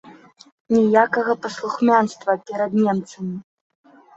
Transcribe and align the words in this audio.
Ніякага 0.75 1.35
паслухмянства 1.45 2.31
перад 2.49 2.71
немцамі! 2.87 3.35